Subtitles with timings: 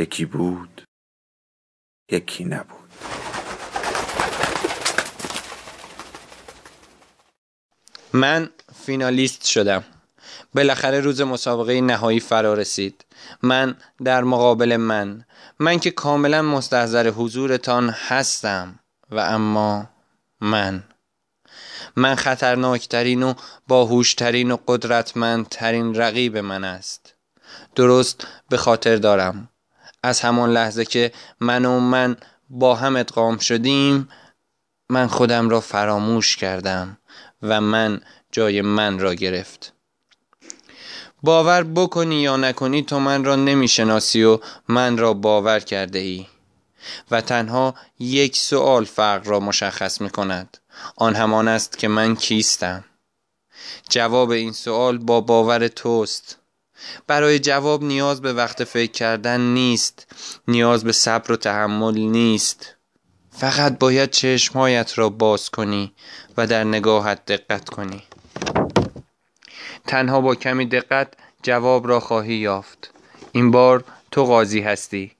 [0.00, 0.82] یکی بود
[2.10, 2.90] یکی نبود.
[8.12, 9.84] من فینالیست شدم.
[10.54, 13.04] بالاخره روز مسابقه نهایی فرا رسید.
[13.42, 15.24] من در مقابل من
[15.58, 18.78] من که کاملا مستحضر حضورتان هستم
[19.10, 19.90] و اما
[20.40, 20.84] من.
[21.96, 23.34] من خطرناکترین و
[23.68, 27.14] باهوشترین و قدرتمندترین رقیب من است.
[27.74, 29.48] درست به خاطر دارم.
[30.02, 32.16] از همان لحظه که من و من
[32.50, 34.08] با هم ادغام شدیم
[34.90, 36.98] من خودم را فراموش کردم
[37.42, 38.00] و من
[38.32, 39.72] جای من را گرفت.
[41.22, 46.26] باور بکنی یا نکنی تو من را نمی‌شناسی و من را باور کرده ای
[47.10, 50.58] و تنها یک سوال فرق را مشخص می کند
[50.96, 52.84] آن همان است که من کیستم.
[53.88, 56.39] جواب این سوال با باور توست.
[57.06, 60.06] برای جواب نیاز به وقت فکر کردن نیست.
[60.48, 62.76] نیاز به صبر و تحمل نیست.
[63.30, 65.94] فقط باید چشمهایت را باز کنی
[66.36, 68.02] و در نگاهت دقت کنی.
[69.86, 72.94] تنها با کمی دقت جواب را خواهی یافت.
[73.32, 75.12] این بار تو قاضی هستی.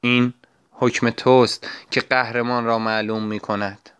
[0.00, 0.34] این
[0.72, 3.90] حکم توست که قهرمان را معلوم می کند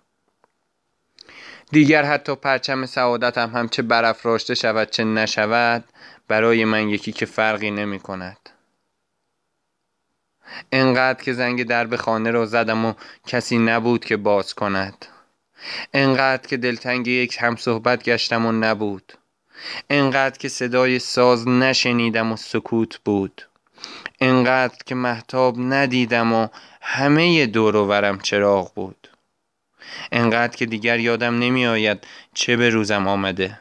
[1.73, 5.85] دیگر حتی پرچم سعادتم هم چه برافراشته شود چه نشود
[6.29, 8.51] برای من یکی که فرقی نمی کند.
[10.73, 12.95] انقدر که زنگ درب خانه را زدم و
[13.27, 15.07] کسی نبود که باز کند.
[15.95, 19.13] انقدر که دلتنگ یک هم صحبت گشتم و نبود.
[19.91, 23.49] انقدر که صدای ساز نشنیدم و سکوت بود.
[24.21, 26.49] انقدر که محتاب ندیدم و
[26.81, 29.09] همه دور و ورم چراغ بود.
[30.13, 33.61] انقدر که دیگر یادم نمی آید چه به روزم آمده.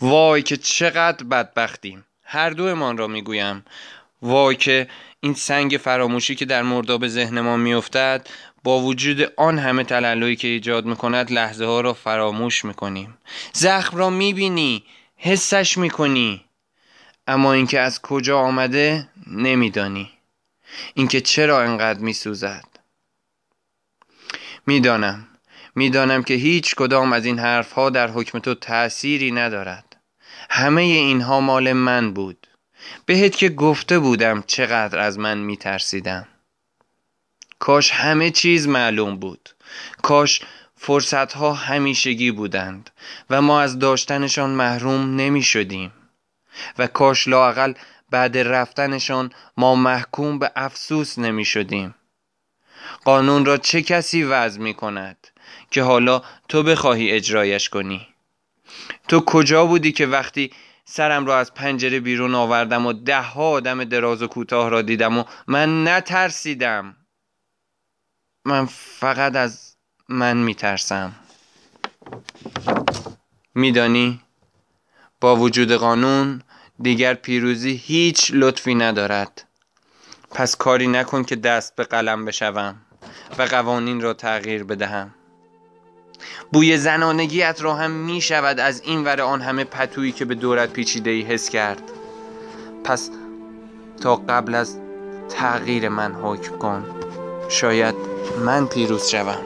[0.00, 2.04] وای که چقدر بدبختیم.
[2.24, 3.64] هر دومان را می‌گویم.
[4.22, 4.88] وای که
[5.20, 8.26] این سنگ فراموشی که در مرداب ذهن ما میافتد
[8.64, 13.18] با وجود آن همه تلالویی که ایجاد می‌کند لحظه ها را فراموش می‌کنیم.
[13.52, 14.84] زخم را می‌بینی
[15.16, 16.44] حسش می‌کنی.
[17.26, 20.10] اما اینکه از کجا آمده نمیدانی.
[20.94, 22.64] اینکه چرا انقدر میسوزد.
[24.66, 25.28] می‌دانم.
[25.74, 29.96] می‌دانم که هیچ کدام از این حرفها در حکم تو تأثیری ندارد.
[30.50, 32.46] همه اینها مال من بود.
[33.06, 36.28] بهت که گفته بودم چقدر از من میترسیدم.
[37.58, 39.48] کاش همه چیز معلوم بود.
[40.02, 40.40] کاش
[40.76, 42.90] فرصتها همیشگی بودند
[43.30, 45.92] و ما از داشتنشان محروم نمی شدیم
[46.78, 47.72] و کاش لاقل
[48.10, 51.94] بعد رفتنشان ما محکوم به افسوس نمی شدیم
[53.04, 55.28] قانون را چه کسی وضع می کند
[55.70, 58.06] که حالا تو بخواهی اجرایش کنی؟
[59.08, 60.50] تو کجا بودی که وقتی
[60.84, 65.18] سرم را از پنجره بیرون آوردم و ده ها آدم دراز و کوتاه را دیدم
[65.18, 66.96] و من نترسیدم؟
[68.44, 69.76] من فقط از
[70.08, 71.14] من میترسم
[73.54, 74.20] میدانی
[75.20, 76.42] با وجود قانون
[76.80, 79.48] دیگر پیروزی هیچ لطفی ندارد.
[80.34, 82.74] پس کاری نکن که دست به قلم بشوم
[83.38, 85.14] و قوانین را تغییر بدهم.
[86.52, 90.72] بوی زنانگیت را هم می شود از این ور آن همه پتویی که به دورت
[90.72, 91.82] پیچیده ای حس کرد.
[92.84, 93.10] پس
[94.00, 94.78] تا قبل از
[95.28, 96.84] تغییر من حکم کن.
[97.48, 97.94] شاید
[98.44, 99.38] من پیروز شوم.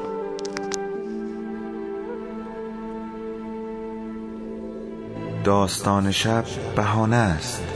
[5.45, 6.45] داستان شب
[6.77, 7.76] بهانه است.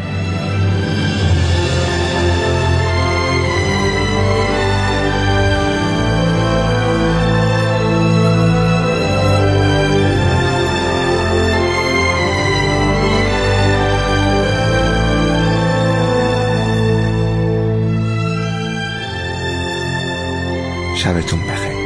[21.01, 21.80] 下辈子我们还。